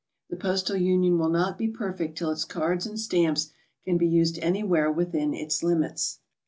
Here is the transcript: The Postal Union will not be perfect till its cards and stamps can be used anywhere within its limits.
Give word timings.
The 0.31 0.35
Postal 0.35 0.77
Union 0.77 1.19
will 1.19 1.29
not 1.29 1.59
be 1.59 1.67
perfect 1.67 2.17
till 2.17 2.31
its 2.31 2.43
cards 2.43 2.87
and 2.87 2.99
stamps 2.99 3.51
can 3.85 3.99
be 3.99 4.07
used 4.07 4.39
anywhere 4.39 4.91
within 4.91 5.35
its 5.35 5.61
limits. 5.61 6.17